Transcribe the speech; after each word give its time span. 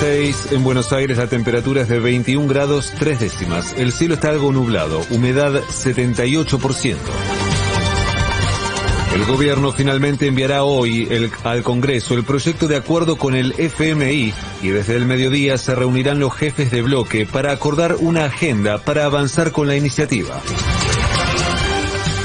6 0.00 0.52
en 0.52 0.64
Buenos 0.64 0.94
Aires 0.94 1.18
la 1.18 1.26
temperatura 1.26 1.82
es 1.82 1.88
de 1.88 2.00
21 2.00 2.48
grados 2.48 2.90
3 2.98 3.20
décimas. 3.20 3.74
El 3.76 3.92
cielo 3.92 4.14
está 4.14 4.30
algo 4.30 4.50
nublado, 4.50 5.04
humedad 5.10 5.52
78%. 5.52 6.96
El 9.14 9.24
gobierno 9.26 9.72
finalmente 9.72 10.26
enviará 10.26 10.64
hoy 10.64 11.06
al 11.44 11.62
Congreso 11.62 12.14
el 12.14 12.24
proyecto 12.24 12.66
de 12.66 12.76
acuerdo 12.76 13.16
con 13.16 13.34
el 13.34 13.52
FMI 13.58 14.32
y 14.62 14.68
desde 14.68 14.96
el 14.96 15.04
mediodía 15.04 15.58
se 15.58 15.74
reunirán 15.74 16.18
los 16.18 16.32
jefes 16.34 16.70
de 16.70 16.80
bloque 16.80 17.26
para 17.26 17.52
acordar 17.52 17.96
una 17.98 18.24
agenda 18.24 18.78
para 18.78 19.04
avanzar 19.04 19.52
con 19.52 19.66
la 19.66 19.76
iniciativa. 19.76 20.40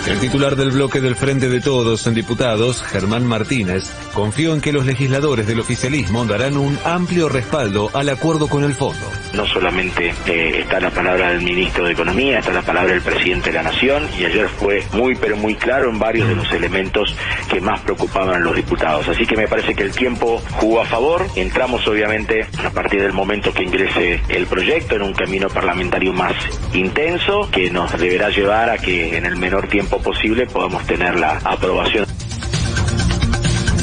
El 0.07 0.19
titular 0.19 0.55
del 0.55 0.69
bloque 0.69 1.01
del 1.01 1.15
Frente 1.15 1.49
de 1.49 1.61
Todos 1.61 2.05
en 2.05 2.13
Diputados, 2.13 2.83
Germán 2.83 3.25
Martínez, 3.25 3.91
confió 4.13 4.53
en 4.53 4.61
que 4.61 4.71
los 4.71 4.85
legisladores 4.85 5.47
del 5.47 5.59
oficialismo 5.59 6.25
darán 6.25 6.57
un 6.57 6.77
amplio 6.85 7.27
respaldo 7.27 7.89
al 7.91 8.09
acuerdo 8.09 8.47
con 8.47 8.63
el 8.63 8.75
fondo. 8.75 9.03
No 9.33 9.47
solamente 9.47 10.13
eh, 10.27 10.59
está 10.59 10.79
la 10.79 10.91
palabra 10.91 11.31
del 11.31 11.41
ministro 11.41 11.85
de 11.85 11.93
Economía, 11.93 12.37
está 12.37 12.53
la 12.53 12.61
palabra 12.61 12.93
del 12.93 13.01
presidente 13.01 13.49
de 13.49 13.55
la 13.55 13.63
Nación 13.63 14.07
y 14.19 14.25
ayer 14.25 14.47
fue 14.47 14.83
muy 14.93 15.15
pero 15.15 15.37
muy 15.37 15.55
claro 15.55 15.89
en 15.89 15.97
varios 15.97 16.27
de 16.27 16.35
los 16.35 16.51
elementos 16.51 17.15
que 17.49 17.59
más 17.59 17.81
preocupaban 17.81 18.35
a 18.35 18.39
los 18.39 18.55
diputados. 18.55 19.07
Así 19.07 19.25
que 19.25 19.35
me 19.35 19.47
parece 19.47 19.73
que 19.73 19.83
el 19.83 19.91
tiempo 19.91 20.39
jugó 20.59 20.81
a 20.81 20.85
favor. 20.85 21.25
Entramos 21.35 21.85
obviamente 21.87 22.45
a 22.63 22.69
partir 22.69 23.01
del 23.01 23.13
momento 23.13 23.51
que 23.51 23.63
ingrese 23.63 24.21
el 24.29 24.45
proyecto 24.45 24.95
en 24.95 25.01
un 25.01 25.13
camino 25.13 25.49
parlamentario 25.49 26.13
más 26.13 26.35
intenso 26.73 27.49
que 27.51 27.71
nos 27.71 27.91
deberá 27.99 28.29
llevar 28.29 28.69
a 28.69 28.77
que 28.77 29.17
en 29.17 29.25
el 29.25 29.35
menor 29.35 29.67
posible 29.99 30.45
podamos 30.47 30.85
tener 30.85 31.19
la 31.19 31.37
aprobación. 31.43 32.05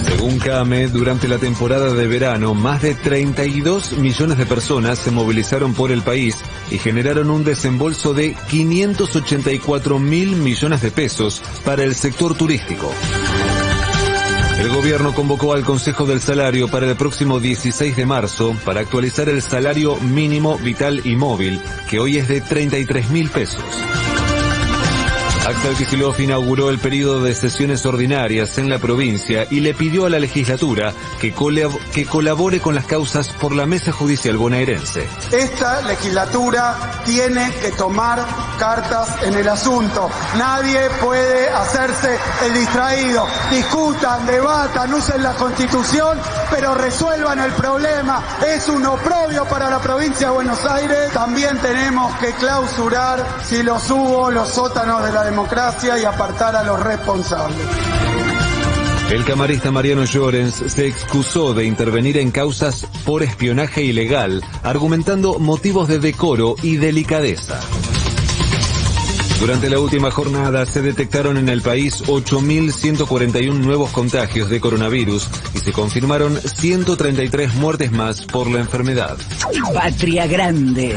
Según 0.05 0.39
CAME, 0.39 0.87
durante 0.89 1.27
la 1.27 1.39
temporada 1.39 1.93
de 1.93 2.07
verano, 2.07 2.55
más 2.55 2.83
de 2.83 2.95
32 2.95 3.99
millones 3.99 4.39
de 4.39 4.47
personas 4.47 4.99
se 4.99 5.11
movilizaron 5.11 5.75
por 5.75 5.91
el 5.91 6.03
país 6.03 6.37
y 6.71 6.79
generaron 6.79 7.29
un 7.31 7.45
desembolso 7.45 8.15
de 8.15 8.37
584 8.49 9.99
mil 9.99 10.37
millones 10.37 10.81
de 10.81 10.91
pesos 10.91 11.43
para 11.65 11.83
el 11.83 11.95
sector 11.95 12.37
turístico. 12.37 12.93
El 14.61 14.69
gobierno 14.69 15.13
convocó 15.13 15.55
al 15.55 15.65
Consejo 15.65 16.07
del 16.07 16.21
Salario 16.21 16.69
para 16.69 16.89
el 16.89 16.95
próximo 16.95 17.41
16 17.41 17.97
de 17.97 18.07
marzo 18.07 18.55
para 18.65 18.81
actualizar 18.81 19.29
el 19.29 19.43
salario 19.43 19.97
mínimo 19.97 20.57
vital 20.59 21.01
y 21.05 21.17
móvil, 21.17 21.61
que 21.91 21.99
hoy 21.99 22.19
es 22.19 22.29
de 22.29 22.41
33 22.43 23.11
mil 23.11 23.29
pesos. 23.29 23.65
Axel 25.47 25.75
Kicillof 25.75 26.21
inauguró 26.21 26.71
el 26.71 26.79
periodo 26.79 27.25
de 27.25 27.35
sesiones 27.35 27.85
ordinarias 27.85 28.59
en 28.59 28.71
la 28.71 28.79
provincia 28.79 29.45
y 29.51 29.59
le 29.59 29.75
pidió 29.75 30.07
a 30.07 30.11
la 30.11 30.21
legislatura 30.21 30.95
que, 31.21 31.35
que 31.93 32.07
colabore 32.07 32.61
con 32.61 32.77
las 32.77 32.87
causas 32.87 33.29
por 33.29 33.53
la 33.53 33.67
mesa 33.67 33.91
judicial 33.91 34.37
bonaerense. 34.37 35.09
Esta 35.33 35.83
legislatura 35.83 37.03
tiene 37.05 37.51
que 37.61 37.73
tomar 37.73 38.25
cartas 38.59 39.09
en 39.23 39.35
el 39.35 39.49
asunto. 39.49 40.11
Nadie 40.37 40.81
puede 41.01 41.49
hacerse 41.51 42.19
el 42.45 42.55
distraído. 42.55 43.27
Discutan, 43.51 44.27
debatan, 44.27 44.93
usen 44.95 45.23
la 45.23 45.33
constitución, 45.33 46.19
pero 46.51 46.75
resuelvan 46.75 47.39
el 47.41 47.53
problema. 47.53 48.23
Es 48.47 48.69
un 48.69 48.85
oprobio 48.87 49.45
para 49.47 49.71
la 49.71 49.81
provincia 49.81 50.29
de 50.29 50.35
Buenos 50.35 50.65
Aires. 50.65 51.13
También 51.13 51.59
tenemos 51.59 52.15
que 52.19 52.33
clausurar, 52.33 53.25
si 53.45 53.63
los 53.63 53.91
hubo, 53.91 54.31
los 54.31 54.49
sótanos 54.49 55.05
de 55.05 55.13
la 55.13 55.25
democracia 55.25 55.99
y 55.99 56.05
apartar 56.05 56.57
a 56.57 56.63
los 56.63 56.81
responsables. 56.81 57.59
El 59.13 59.27
camarista 59.27 59.71
Mariano 59.71 60.05
Llorens 60.05 60.55
se 60.55 60.87
excusó 60.87 61.53
de 61.53 61.67
intervenir 61.67 62.17
en 62.17 62.31
causas 62.31 62.87
por 63.05 63.23
espionaje 63.23 63.83
ilegal, 63.83 64.43
argumentando 64.63 65.39
motivos 65.39 65.87
de 65.87 65.99
decoro 65.99 66.57
y 66.63 66.77
delicadeza. 66.77 67.61
Durante 69.43 69.69
la 69.69 69.81
última 69.81 70.13
jornada 70.13 70.65
se 70.67 70.83
detectaron 70.83 71.37
en 71.37 71.49
el 71.49 71.63
país 71.63 72.05
8.141 72.05 73.53
nuevos 73.53 73.91
contagios 73.91 74.49
de 74.49 74.61
coronavirus 74.61 75.29
y 75.53 75.59
se 75.59 75.73
confirmaron 75.73 76.39
133 76.41 77.55
muertes 77.55 77.91
más 77.91 78.25
por 78.25 78.49
la 78.49 78.61
enfermedad. 78.61 79.19
Patria 79.75 80.29
Grande. 80.29 80.95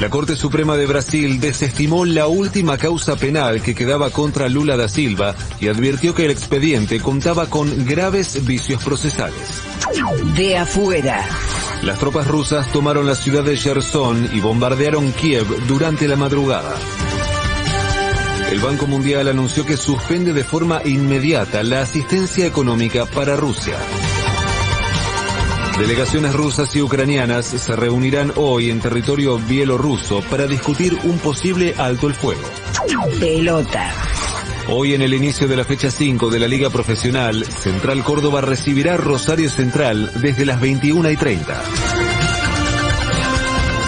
La 0.00 0.10
Corte 0.10 0.34
Suprema 0.34 0.76
de 0.76 0.86
Brasil 0.86 1.38
desestimó 1.38 2.04
la 2.04 2.26
última 2.26 2.76
causa 2.78 3.14
penal 3.14 3.62
que 3.62 3.76
quedaba 3.76 4.10
contra 4.10 4.48
Lula 4.48 4.76
da 4.76 4.88
Silva 4.88 5.36
y 5.60 5.68
advirtió 5.68 6.16
que 6.16 6.24
el 6.24 6.32
expediente 6.32 6.98
contaba 6.98 7.46
con 7.46 7.86
graves 7.86 8.44
vicios 8.44 8.82
procesales. 8.82 9.62
De 10.34 10.58
afuera. 10.58 11.24
Las 11.84 12.00
tropas 12.00 12.26
rusas 12.26 12.72
tomaron 12.72 13.06
la 13.06 13.14
ciudad 13.14 13.44
de 13.44 13.56
Cherson 13.56 14.30
y 14.34 14.40
bombardearon 14.40 15.12
Kiev 15.12 15.46
durante 15.68 16.08
la 16.08 16.16
madrugada. 16.16 16.74
El 18.50 18.60
Banco 18.60 18.86
Mundial 18.86 19.28
anunció 19.28 19.66
que 19.66 19.76
suspende 19.76 20.32
de 20.32 20.42
forma 20.42 20.80
inmediata 20.84 21.62
la 21.62 21.82
asistencia 21.82 22.46
económica 22.46 23.04
para 23.04 23.36
Rusia. 23.36 23.76
Delegaciones 25.78 26.32
rusas 26.32 26.74
y 26.74 26.80
ucranianas 26.80 27.44
se 27.44 27.76
reunirán 27.76 28.32
hoy 28.36 28.70
en 28.70 28.80
territorio 28.80 29.38
bielorruso 29.38 30.22
para 30.22 30.46
discutir 30.46 30.98
un 31.04 31.18
posible 31.18 31.74
alto 31.76 32.08
el 32.08 32.14
fuego. 32.14 32.42
Pelota. 33.20 33.92
Hoy 34.70 34.94
en 34.94 35.02
el 35.02 35.12
inicio 35.12 35.46
de 35.46 35.56
la 35.56 35.64
fecha 35.64 35.90
5 35.90 36.30
de 36.30 36.38
la 36.38 36.48
Liga 36.48 36.70
Profesional, 36.70 37.44
Central 37.44 38.02
Córdoba 38.02 38.40
recibirá 38.40 38.96
Rosario 38.96 39.50
Central 39.50 40.10
desde 40.16 40.46
las 40.46 40.60
21 40.60 41.10
y 41.10 41.16
30. 41.16 41.62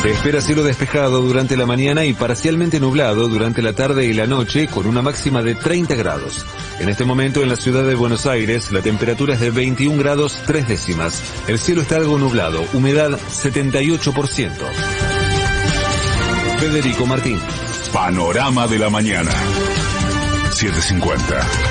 Se 0.03 0.11
espera 0.11 0.41
cielo 0.41 0.63
despejado 0.63 1.21
durante 1.21 1.59
la 1.59 1.67
mañana 1.67 2.07
y 2.07 2.15
parcialmente 2.15 2.81
nublado 2.81 3.29
durante 3.29 3.61
la 3.61 3.75
tarde 3.75 4.07
y 4.07 4.15
la 4.15 4.27
noche 4.27 4.67
con 4.67 4.87
una 4.87 5.03
máxima 5.03 5.43
de 5.43 5.55
30 5.55 5.95
grados. 5.95 6.47
En 6.79 6.89
este 6.89 7.05
momento 7.05 7.43
en 7.43 7.51
la 7.51 7.57
ciudad 7.57 7.85
de 7.85 7.95
Buenos 7.95 8.25
Aires 8.25 8.73
la 8.73 8.81
temperatura 8.81 9.35
es 9.35 9.41
de 9.41 9.51
21 9.51 9.99
grados 9.99 10.41
3 10.47 10.69
décimas. 10.69 11.23
El 11.49 11.59
cielo 11.59 11.83
está 11.83 11.97
algo 11.97 12.19
nublado, 12.19 12.65
humedad 12.73 13.11
78%. 13.11 14.51
Federico 16.59 17.05
Martín. 17.05 17.39
Panorama 17.93 18.67
de 18.67 18.79
la 18.79 18.89
mañana. 18.89 19.33
750. 20.51 21.71